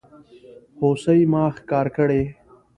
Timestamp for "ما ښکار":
1.31-1.87